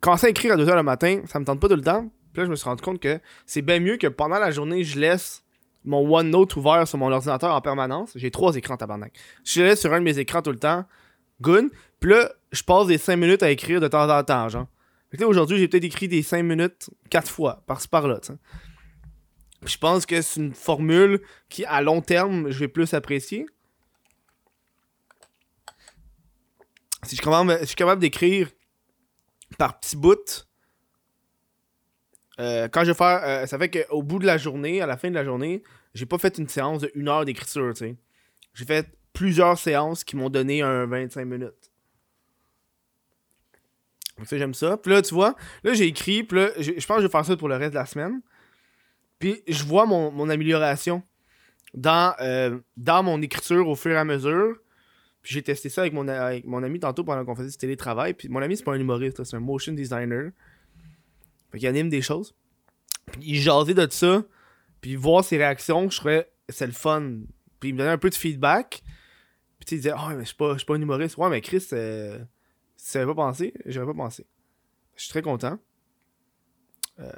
commencer 0.00 0.26
à 0.26 0.30
écrire 0.30 0.54
à 0.54 0.56
2h 0.56 0.74
le 0.76 0.82
matin, 0.82 1.22
ça 1.26 1.38
me 1.40 1.44
tente 1.44 1.60
pas 1.60 1.68
tout 1.68 1.76
le 1.76 1.82
temps. 1.82 2.08
Puis 2.32 2.40
là, 2.42 2.44
je 2.44 2.50
me 2.50 2.56
suis 2.56 2.64
rendu 2.68 2.82
compte 2.82 3.00
que 3.00 3.18
c'est 3.46 3.62
bien 3.62 3.80
mieux 3.80 3.96
que 3.96 4.06
pendant 4.06 4.38
la 4.38 4.50
journée, 4.50 4.84
je 4.84 4.98
laisse 4.98 5.42
mon 5.84 6.08
OneNote 6.14 6.54
ouvert 6.56 6.86
sur 6.86 6.98
mon 6.98 7.10
ordinateur 7.10 7.54
en 7.54 7.60
permanence. 7.60 8.12
J'ai 8.14 8.30
trois 8.30 8.54
écrans, 8.56 8.76
tabarnak. 8.76 9.12
Je 9.44 9.62
laisse 9.62 9.80
sur 9.80 9.92
un 9.92 9.98
de 9.98 10.04
mes 10.04 10.18
écrans 10.18 10.42
tout 10.42 10.52
le 10.52 10.58
temps. 10.58 10.84
Good. 11.40 11.66
Puis 12.00 12.10
là, 12.10 12.30
je 12.52 12.62
passe 12.62 12.86
des 12.86 12.98
5 12.98 13.16
minutes 13.16 13.42
à 13.42 13.50
écrire 13.50 13.80
de 13.80 13.88
temps 13.88 14.08
en 14.08 14.22
temps, 14.24 14.48
genre. 14.48 14.66
Aujourd'hui, 15.24 15.58
j'ai 15.58 15.68
peut-être 15.68 15.84
écrit 15.84 16.08
des 16.08 16.22
5 16.22 16.42
minutes 16.42 16.90
4 17.10 17.30
fois, 17.30 17.62
par-ci 17.66 17.88
par-là, 17.88 18.20
je 19.64 19.76
pense 19.76 20.06
que 20.06 20.22
c'est 20.22 20.40
une 20.40 20.54
formule 20.54 21.20
qui, 21.48 21.64
à 21.64 21.82
long 21.82 22.00
terme, 22.00 22.50
je 22.50 22.58
vais 22.60 22.68
plus 22.68 22.94
apprécier. 22.94 23.46
Si 27.02 27.16
je, 27.16 27.64
suis 27.64 27.74
capable- 27.74 28.00
d'écrire 28.00 28.50
par 29.56 29.78
petits 29.80 29.96
bouts. 29.96 30.44
Euh, 32.40 32.68
quand 32.68 32.82
je 32.82 32.90
vais 32.90 32.94
faire. 32.94 33.20
euh, 33.24 33.46
ça 33.46 33.58
fait 33.58 33.70
qu'au 33.70 34.02
bout 34.02 34.18
de 34.18 34.26
la 34.26 34.38
journée, 34.38 34.80
à 34.80 34.86
la 34.86 34.96
fin 34.96 35.10
de 35.10 35.14
la 35.14 35.24
journée, 35.24 35.62
j'ai 35.94 36.06
pas 36.06 36.18
fait 36.18 36.38
une 36.38 36.48
séance 36.48 36.82
de 36.82 36.92
heure 37.08 37.24
d'écriture. 37.24 37.72
J'ai 38.54 38.64
fait 38.64 38.86
plusieurs 39.12 39.58
séances 39.58 40.04
qui 40.04 40.16
m'ont 40.16 40.30
donné 40.30 40.62
un 40.62 40.86
25 40.86 41.24
minutes. 41.24 41.67
Donc 44.18 44.26
ça, 44.26 44.36
j'aime 44.36 44.54
ça. 44.54 44.76
Puis 44.76 44.92
là, 44.92 45.00
tu 45.02 45.14
vois, 45.14 45.36
là, 45.62 45.74
j'ai 45.74 45.86
écrit, 45.86 46.24
puis 46.24 46.38
là, 46.38 46.50
je 46.58 46.72
pense 46.72 46.96
que 46.96 47.02
je 47.02 47.06
vais 47.06 47.12
faire 47.12 47.24
ça 47.24 47.36
pour 47.36 47.48
le 47.48 47.56
reste 47.56 47.70
de 47.70 47.78
la 47.78 47.86
semaine. 47.86 48.20
Puis 49.18 49.42
je 49.46 49.64
vois 49.64 49.86
mon, 49.86 50.10
mon 50.10 50.28
amélioration 50.28 51.02
dans, 51.74 52.14
euh, 52.20 52.58
dans 52.76 53.02
mon 53.02 53.20
écriture 53.22 53.68
au 53.68 53.74
fur 53.74 53.92
et 53.92 53.96
à 53.96 54.04
mesure. 54.04 54.56
Puis 55.22 55.34
j'ai 55.34 55.42
testé 55.42 55.68
ça 55.68 55.82
avec 55.82 55.92
mon, 55.92 56.06
avec 56.08 56.44
mon 56.46 56.62
ami 56.62 56.80
tantôt 56.80 57.04
pendant 57.04 57.24
qu'on 57.24 57.34
faisait 57.34 57.50
du 57.50 57.56
télétravail. 57.56 58.14
Puis 58.14 58.28
mon 58.28 58.40
ami, 58.40 58.56
c'est 58.56 58.64
pas 58.64 58.72
un 58.72 58.80
humoriste, 58.80 59.22
c'est 59.24 59.36
un 59.36 59.40
motion 59.40 59.72
designer. 59.72 60.30
Fait 61.52 61.58
qu'il 61.58 61.68
anime 61.68 61.88
des 61.88 62.02
choses. 62.02 62.34
Puis 63.12 63.20
il 63.24 63.40
jasait 63.40 63.74
de 63.74 63.88
ça. 63.90 64.24
Puis 64.80 64.96
voir 64.96 65.24
ses 65.24 65.36
réactions, 65.36 65.90
je 65.90 65.96
trouvais 65.96 66.30
c'est 66.48 66.66
le 66.66 66.72
fun. 66.72 67.20
Puis 67.60 67.70
il 67.70 67.72
me 67.74 67.78
donnait 67.78 67.90
un 67.90 67.98
peu 67.98 68.10
de 68.10 68.14
feedback. 68.14 68.82
Puis 69.58 69.76
il 69.76 69.78
disait, 69.78 69.92
oh, 69.96 70.10
mais 70.10 70.20
je 70.20 70.28
suis 70.28 70.36
pas, 70.36 70.54
pas 70.54 70.74
un 70.74 70.80
humoriste. 70.80 71.16
Ouais, 71.16 71.28
mais 71.28 71.40
Chris, 71.40 71.66
euh, 71.72 72.18
si 72.78 72.92
tu 72.92 72.98
avais 72.98 73.06
pas 73.06 73.26
pensé, 73.26 73.52
j'avais 73.66 73.86
pas 73.86 73.94
pensé. 73.94 74.24
Je 74.94 75.02
suis 75.02 75.10
très 75.10 75.20
content. 75.20 75.58
Euh, 77.00 77.12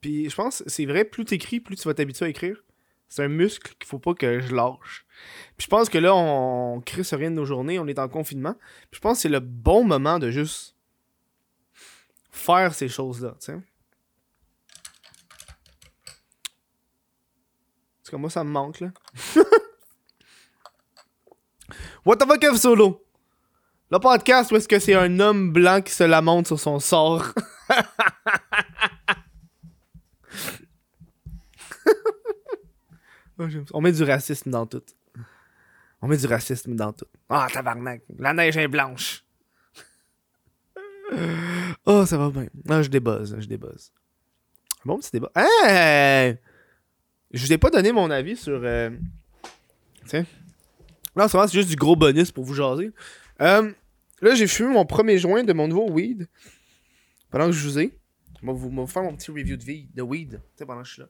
Puis 0.00 0.30
je 0.30 0.34
pense, 0.34 0.62
c'est 0.66 0.86
vrai, 0.86 1.04
plus 1.04 1.24
t'écris, 1.24 1.60
plus 1.60 1.76
tu 1.76 1.86
vas 1.86 1.94
t'habituer 1.94 2.26
à 2.26 2.28
écrire. 2.28 2.64
C'est 3.08 3.24
un 3.24 3.28
muscle 3.28 3.74
qu'il 3.78 3.88
faut 3.88 3.98
pas 3.98 4.14
que 4.14 4.40
je 4.40 4.54
lâche. 4.54 5.06
Puis 5.56 5.64
je 5.64 5.68
pense 5.68 5.88
que 5.88 5.98
là, 5.98 6.14
on 6.14 6.80
crée 6.80 7.02
sur 7.04 7.18
rien 7.18 7.30
de 7.30 7.36
nos 7.36 7.44
journées, 7.44 7.78
on 7.78 7.86
est 7.88 7.98
en 7.98 8.08
confinement. 8.08 8.54
Puis 8.90 8.98
je 8.98 9.00
pense 9.00 9.18
que 9.18 9.22
c'est 9.22 9.28
le 9.28 9.40
bon 9.40 9.82
moment 9.84 10.18
de 10.18 10.30
juste 10.30 10.76
faire 12.30 12.74
ces 12.74 12.88
choses-là, 12.88 13.34
tu 13.40 13.46
sais. 13.46 13.58
C'est 18.02 18.10
comme 18.12 18.20
moi, 18.20 18.30
ça 18.30 18.44
me 18.44 18.50
manque, 18.50 18.80
là. 18.80 18.92
What 22.04 22.16
the 22.16 22.26
fuck, 22.26 22.44
F 22.44 22.56
Solo? 22.56 23.07
Le 23.90 23.98
podcast 23.98 24.52
où 24.52 24.56
est-ce 24.56 24.68
que 24.68 24.78
c'est 24.78 24.94
un 24.94 25.18
homme 25.18 25.52
blanc 25.52 25.80
qui 25.80 25.92
se 25.92 26.04
lamente 26.04 26.46
sur 26.46 26.60
son 26.60 26.78
sort? 26.78 27.32
Oh. 33.40 33.44
On 33.72 33.80
met 33.80 33.92
du 33.92 34.02
racisme 34.02 34.50
dans 34.50 34.66
tout. 34.66 34.82
On 36.02 36.08
met 36.08 36.16
du 36.16 36.26
racisme 36.26 36.74
dans 36.74 36.92
tout. 36.92 37.06
Ah, 37.28 37.46
tabarnak. 37.52 38.02
La 38.18 38.32
neige 38.32 38.56
est 38.56 38.68
blanche. 38.68 39.24
Oh, 41.86 42.04
ça 42.04 42.18
va 42.18 42.28
bien. 42.28 42.48
Ah, 42.68 42.82
je 42.82 42.88
débuzz, 42.88 43.36
je 43.38 43.46
débuzz. 43.46 43.92
Bon 44.84 44.98
petit 44.98 45.10
débat. 45.12 45.30
Hey! 45.34 46.36
Je 47.30 47.46
vous 47.46 47.52
ai 47.52 47.58
pas 47.58 47.70
donné 47.70 47.92
mon 47.92 48.10
avis 48.10 48.36
sur. 48.36 48.60
Euh... 48.62 48.90
Tiens. 50.06 50.26
Là, 51.16 51.24
en 51.24 51.28
ce 51.28 51.36
moment, 51.36 51.48
c'est 51.48 51.58
juste 51.58 51.70
du 51.70 51.76
gros 51.76 51.96
bonus 51.96 52.30
pour 52.30 52.44
vous 52.44 52.54
jaser. 52.54 52.90
Euh, 53.40 53.72
là, 54.20 54.34
j'ai 54.34 54.46
fumé 54.46 54.72
mon 54.72 54.86
premier 54.86 55.18
joint 55.18 55.44
de 55.44 55.52
mon 55.52 55.68
nouveau 55.68 55.90
weed. 55.90 56.28
Pendant 57.30 57.46
que 57.46 57.52
je 57.52 57.68
vous 57.68 57.78
ai. 57.78 57.98
Je 58.40 58.46
vais 58.46 58.52
vous, 58.52 58.86
faire 58.86 59.02
mon 59.02 59.16
petit 59.16 59.30
review 59.30 59.56
de, 59.56 59.64
vie, 59.64 59.88
de 59.94 60.02
weed. 60.02 60.40
Pendant 60.58 60.82
que 60.82 60.88
je 60.88 60.92
suis 60.94 61.02
là. 61.02 61.08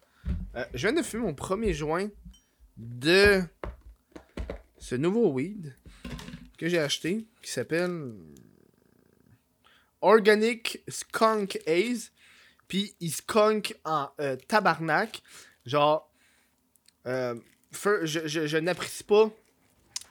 Euh, 0.57 0.65
je 0.75 0.89
viens 0.89 0.93
de 0.93 1.03
fumer 1.03 1.25
mon 1.25 1.35
premier 1.35 1.73
joint 1.73 2.09
de 2.77 3.43
ce 4.79 4.95
nouveau 4.95 5.33
weed 5.33 5.75
que 6.59 6.69
j'ai 6.69 6.79
acheté 6.79 7.27
qui 7.43 7.51
s'appelle 7.51 8.15
Organic 10.01 10.83
Skunk 10.89 11.61
Haze. 11.67 12.13
Puis 12.67 12.95
il 13.01 13.11
skunk 13.11 13.75
en 13.85 14.11
euh, 14.21 14.37
tabarnak. 14.37 15.23
Genre, 15.65 16.11
euh, 17.07 17.35
je 17.73 18.59
n'apprécie 18.59 19.05
pas 19.05 19.31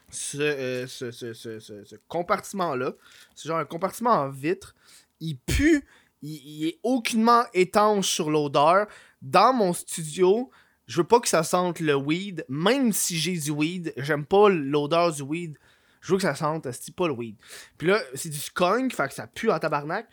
ce, 0.09 0.37
euh, 0.37 0.87
ce, 0.87 1.95
compartiment-là. 2.07 2.93
C'est 3.35 3.47
genre 3.47 3.59
un 3.59 3.65
compartiment 3.65 4.11
en 4.11 4.29
vitre. 4.29 4.75
Il 5.19 5.37
pue. 5.37 5.85
Il, 6.21 6.31
il 6.31 6.67
est 6.67 6.79
aucunement 6.83 7.43
étanche 7.53 8.09
sur 8.09 8.29
l'odeur. 8.29 8.87
Dans 9.21 9.53
mon 9.53 9.73
studio, 9.73 10.49
je 10.87 10.97
veux 10.97 11.07
pas 11.07 11.19
que 11.19 11.27
ça 11.27 11.43
sente 11.43 11.79
le 11.79 11.95
weed. 11.95 12.45
Même 12.49 12.93
si 12.93 13.17
j'ai 13.17 13.37
du 13.37 13.51
weed, 13.51 13.93
j'aime 13.97 14.25
pas 14.25 14.49
l'odeur 14.49 15.11
du 15.11 15.21
weed. 15.21 15.57
Je 16.01 16.11
veux 16.11 16.17
que 16.17 16.23
ça 16.23 16.35
sente, 16.35 16.65
asti, 16.65 16.91
pas 16.91 17.07
le 17.07 17.13
weed. 17.13 17.35
Puis 17.77 17.87
là, 17.87 18.01
c'est 18.13 18.29
du 18.29 18.37
skunk, 18.37 18.95
fait 18.95 19.09
que 19.09 19.13
ça 19.13 19.27
pue 19.27 19.51
en 19.51 19.59
tabarnak. 19.59 20.07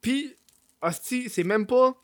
Puis, 0.00 0.34
c'est 1.02 1.44
même 1.44 1.66
pas... 1.66 1.94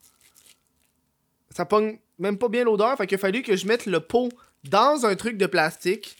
Ça 1.50 1.64
pogne 1.64 1.98
même 2.18 2.38
pas 2.38 2.48
bien 2.48 2.64
l'odeur, 2.64 2.96
fait 2.96 3.06
qu'il 3.06 3.16
a 3.16 3.18
fallu 3.18 3.42
que 3.42 3.56
je 3.56 3.66
mette 3.66 3.86
le 3.86 4.00
pot 4.00 4.28
dans 4.64 5.06
un 5.06 5.16
truc 5.16 5.36
de 5.36 5.46
plastique. 5.46 6.16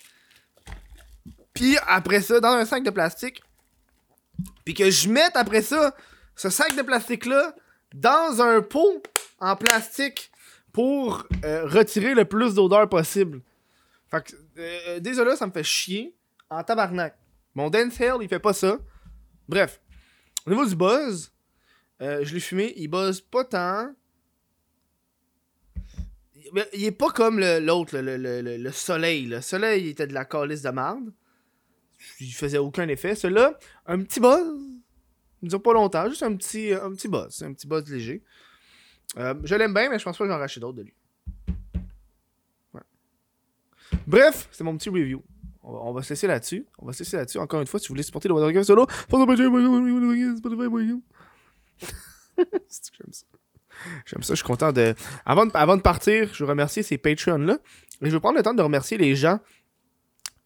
Puis 1.60 1.76
après 1.86 2.22
ça, 2.22 2.40
dans 2.40 2.52
un 2.54 2.64
sac 2.64 2.82
de 2.82 2.88
plastique. 2.88 3.42
Puis 4.64 4.72
que 4.72 4.88
je 4.90 5.10
mette 5.10 5.36
après 5.36 5.60
ça, 5.60 5.94
ce 6.34 6.48
sac 6.48 6.74
de 6.74 6.80
plastique-là, 6.80 7.54
dans 7.92 8.40
un 8.40 8.62
pot 8.62 9.02
en 9.40 9.56
plastique 9.56 10.32
pour 10.72 11.26
euh, 11.44 11.66
retirer 11.66 12.14
le 12.14 12.24
plus 12.24 12.54
d'odeur 12.54 12.88
possible. 12.88 13.42
Fait 14.10 14.22
que, 14.24 14.32
euh, 14.58 15.00
désolé, 15.00 15.36
ça 15.36 15.46
me 15.46 15.52
fait 15.52 15.62
chier 15.62 16.16
en 16.48 16.64
tabarnak. 16.64 17.14
Mon 17.54 17.68
Dance 17.68 17.98
il 18.22 18.28
fait 18.28 18.38
pas 18.38 18.54
ça. 18.54 18.78
Bref, 19.46 19.82
au 20.46 20.50
niveau 20.50 20.64
du 20.64 20.74
buzz, 20.74 21.30
euh, 22.00 22.24
je 22.24 22.32
l'ai 22.32 22.40
fumé, 22.40 22.72
il 22.76 22.88
buzz 22.88 23.20
pas 23.20 23.44
tant. 23.44 23.92
Mais 26.54 26.66
Il 26.72 26.84
est 26.84 26.90
pas 26.90 27.10
comme 27.10 27.38
l'autre, 27.38 27.98
le, 27.98 28.16
le- 28.16 28.40
le- 28.40 28.56
le 28.56 28.72
soleil. 28.72 29.26
Le 29.26 29.42
soleil, 29.42 29.82
il 29.84 29.88
était 29.90 30.06
de 30.06 30.14
la 30.14 30.24
calice 30.24 30.62
de 30.62 30.70
merde. 30.70 31.12
Il 32.21 32.33
faisait 32.33 32.59
aucun 32.59 32.88
effet. 32.88 33.14
Celui-là, 33.14 33.59
un 33.87 34.02
petit 34.02 34.21
buzz. 34.21 34.47
Il 35.42 35.49
dure 35.49 35.62
pas 35.62 35.73
longtemps, 35.73 36.09
juste 36.09 36.23
un 36.23 36.37
petit, 36.37 36.73
un 36.73 36.92
petit 36.92 37.09
buzz. 37.09 37.42
Un 37.42 37.52
petit 37.52 37.66
buzz 37.66 37.90
léger. 37.90 38.23
Euh, 39.16 39.35
je 39.42 39.54
l'aime 39.54 39.75
bien, 39.75 39.90
mais 39.90 39.99
je 39.99 40.04
pense 40.04 40.16
pas 40.16 40.25
que 40.25 40.30
j'en 40.30 40.38
racheter 40.38 40.61
d'autres 40.61 40.78
de 40.78 40.83
lui. 40.83 40.95
Ouais. 42.75 42.80
Bref, 44.07 44.49
c'est 44.52 44.64
mon 44.64 44.76
petit 44.76 44.90
review. 44.90 45.23
On 45.62 45.73
va, 45.73 45.78
on 45.80 45.92
va 45.92 46.02
se 46.02 46.11
laisser 46.11 46.26
là-dessus. 46.26 46.66
On 46.78 46.87
va 46.87 46.92
se 46.92 47.00
laisser 47.00 47.16
là-dessus. 47.16 47.38
Encore 47.38 47.61
une 47.61 47.66
fois, 47.66 47.80
si 47.80 47.88
vous 47.88 47.92
voulez 47.92 48.02
supporter 48.02 48.28
le 48.28 48.35
Watergate 48.35 48.64
solo, 48.64 48.87
C'est 52.69 52.90
que 52.90 52.97
j'aime 52.99 53.12
ça? 53.12 53.26
J'aime 54.07 54.23
ça, 54.23 54.35
je 54.35 54.38
suis 54.38 54.47
content 54.47 54.73
de. 54.73 54.95
Avant 55.25 55.47
de, 55.47 55.52
avant 55.54 55.76
de 55.76 55.83
partir, 55.83 56.33
je 56.33 56.45
veux 56.45 56.50
remercier 56.50 56.83
ces 56.83 56.99
Patreons-là. 56.99 57.59
Et 58.02 58.07
je 58.07 58.11
veux 58.11 58.21
prendre 58.21 58.37
le 58.37 58.42
temps 58.42 58.54
de 58.54 58.62
remercier 58.62 58.99
les 58.99 59.14
gens 59.14 59.40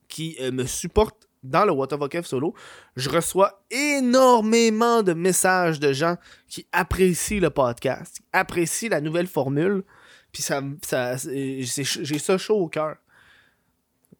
qui 0.08 0.36
euh, 0.40 0.52
me 0.52 0.64
supportent 0.64 1.28
dans 1.44 1.64
le 1.64 1.72
Fuck 1.72 2.16
solo. 2.24 2.54
Je 2.96 3.08
reçois 3.10 3.62
énormément 3.70 5.02
de 5.02 5.12
messages 5.12 5.78
de 5.78 5.92
gens 5.92 6.16
qui 6.48 6.66
apprécient 6.72 7.40
le 7.40 7.50
podcast, 7.50 8.16
qui 8.16 8.24
apprécient 8.32 8.90
la 8.90 9.00
nouvelle 9.00 9.26
formule. 9.26 9.84
Puis 10.32 10.42
ça, 10.42 10.62
ça 10.82 11.16
j'ai 11.16 12.18
ça 12.18 12.38
chaud 12.38 12.56
au 12.56 12.68
cœur. 12.68 12.96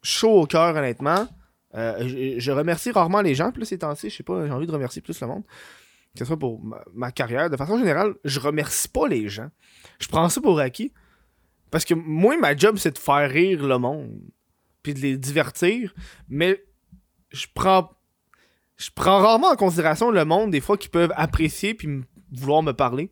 Chaud 0.03 0.43
au 0.43 0.47
cœur, 0.47 0.77
honnêtement. 0.77 1.27
Euh, 1.75 2.39
je, 2.39 2.53
remercie 2.53 2.93
rarement 2.93 3.21
les 3.21 3.35
gens. 3.35 3.53
Là, 3.57 3.65
ces 3.65 3.79
temps-ci, 3.79 4.11
je 4.11 4.17
sais 4.17 4.23
pas, 4.23 4.47
j'ai 4.47 4.53
envie 4.53 4.67
de 4.67 4.73
remercier 4.73 5.03
plus 5.03 5.21
le 5.21 5.27
monde. 5.27 5.43
Que 6.13 6.21
ce 6.21 6.25
soit 6.27 6.39
pour 6.39 6.63
ma, 6.63 6.85
ma 6.93 7.11
carrière. 7.11 7.51
De 7.51 7.57
façon 7.57 7.79
générale, 7.79 8.15
je 8.25 8.39
remercie 8.39 8.87
pas 8.87 9.09
les 9.09 9.29
gens. 9.29 9.49
Je 9.99 10.07
prends 10.07 10.29
ça 10.29 10.41
pour 10.41 10.61
acquis. 10.61 10.93
Parce 11.73 11.85
que 11.85 11.95
moi, 11.95 12.37
ma 12.37 12.57
job, 12.57 12.77
c'est 12.77 12.93
de 12.93 12.99
faire 12.99 13.29
rire 13.29 13.67
le 13.67 13.79
monde. 13.79 14.21
Puis 14.85 14.95
de 14.95 15.01
les 15.01 15.17
divertir. 15.17 15.93
Mais 16.29 16.63
je 17.35 17.47
prends 18.95 19.19
rarement 19.21 19.49
en 19.49 19.57
considération 19.57 20.11
le 20.11 20.25
monde 20.25 20.51
des 20.51 20.61
fois 20.61 20.77
qui 20.77 20.89
peuvent 20.89 21.13
apprécier 21.17 21.75
puis 21.75 22.03
vouloir 22.33 22.63
me 22.63 22.73
parler. 22.73 23.11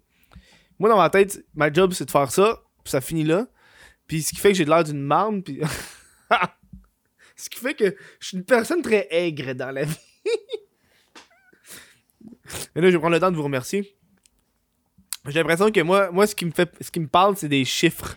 Moi 0.78 0.88
dans 0.88 0.96
ma 0.96 1.10
tête, 1.10 1.44
ma 1.54 1.72
job 1.72 1.92
c'est 1.92 2.06
de 2.06 2.10
faire 2.10 2.30
ça, 2.30 2.62
puis 2.82 2.90
ça 2.90 3.00
finit 3.00 3.24
là. 3.24 3.46
Puis 4.06 4.22
ce 4.22 4.32
qui 4.32 4.40
fait 4.40 4.50
que 4.50 4.54
j'ai 4.54 4.64
de 4.64 4.70
l'air 4.70 4.84
d'une 4.84 5.02
marde 5.02 5.42
puis 5.42 5.60
ce 7.36 7.50
qui 7.50 7.58
fait 7.58 7.74
que 7.74 7.96
je 8.20 8.26
suis 8.28 8.36
une 8.36 8.44
personne 8.44 8.82
très 8.82 9.06
aigre 9.10 9.54
dans 9.54 9.70
la 9.70 9.84
vie. 9.84 9.96
Et 12.74 12.80
là, 12.80 12.88
je 12.88 12.92
vais 12.92 12.98
prendre 12.98 13.14
le 13.14 13.20
temps 13.20 13.30
de 13.30 13.36
vous 13.36 13.42
remercier. 13.42 13.96
J'ai 15.26 15.38
l'impression 15.38 15.70
que 15.70 15.80
moi, 15.80 16.10
moi 16.10 16.26
ce 16.26 16.34
qui 16.34 16.44
me 16.44 16.50
fait 16.50 16.70
ce 16.80 16.90
qui 16.90 17.00
me 17.00 17.06
parle, 17.06 17.36
c'est 17.36 17.48
des 17.48 17.64
chiffres. 17.64 18.16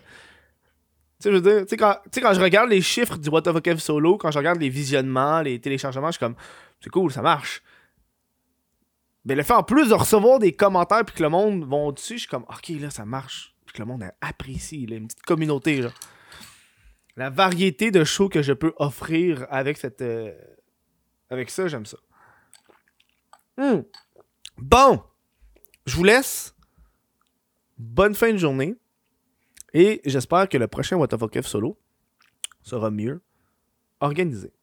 Tu 1.25 1.32
sais, 1.32 1.38
je 1.38 1.41
veux 1.41 1.55
dire, 1.55 1.62
tu 1.63 1.70
sais, 1.70 1.77
quand, 1.77 1.98
quand 2.22 2.34
je 2.36 2.39
regarde 2.39 2.70
les 2.70 2.82
chiffres 2.84 3.17
du 3.17 3.29
What 3.29 3.41
the 3.41 3.51
Fuck 3.51 3.79
solo, 3.79 4.15
quand 4.15 4.29
je 4.29 4.38
regarde 4.38 4.62
les 4.62 4.70
visionnements, 4.70 5.41
les 5.41 5.60
téléchargements, 5.60 6.10
je 6.10 6.17
suis 6.17 6.20
comme, 6.20 6.36
c'est 6.82 6.91
cool, 6.91 7.12
ça 7.12 7.24
marche. 7.24 7.63
Mais 9.25 9.34
le 9.34 9.41
fait 9.41 9.53
en 9.53 9.63
plus 9.63 9.89
de 9.89 9.96
recevoir 9.96 10.38
des 10.38 10.51
commentaires 10.51 11.03
puis 11.03 11.15
que 11.15 11.24
le 11.24 11.29
monde 11.29 11.65
vont 11.65 11.91
dessus, 11.91 12.13
je 12.13 12.20
suis 12.20 12.27
comme, 12.27 12.44
ok, 12.44 12.70
là, 12.79 12.91
ça 12.91 13.05
marche. 13.05 13.55
Puis 13.65 13.74
que 13.74 13.82
le 13.82 13.88
monde 13.88 14.03
apprécie, 14.22 14.86
là, 14.86 14.98
une 14.98 15.08
petite 15.08 15.24
communauté, 15.24 15.82
là. 15.82 15.89
La 17.15 17.32
variété 17.32 17.89
de 17.89 18.03
shows 18.03 18.29
que 18.29 18.44
je 18.44 18.53
peux 18.53 18.74
offrir 18.77 19.48
avec 19.50 19.77
cette. 19.77 20.03
euh, 20.03 20.32
avec 21.32 21.50
ça, 21.50 21.67
j'aime 21.67 21.88
ça. 21.88 21.98
Hmm. 23.58 23.82
Bon, 24.60 25.01
je 25.88 25.96
vous 25.96 26.03
laisse. 26.03 26.55
Bonne 27.79 28.13
fin 28.13 28.32
de 28.32 28.38
journée. 28.38 28.75
Et 29.77 30.01
j'espère 30.05 30.48
que 30.48 30.58
le 30.58 30.67
prochain 30.67 30.96
What 30.96 31.10
solo 31.44 31.77
sera 32.63 32.89
mieux 32.89 33.22
organisé. 34.00 34.53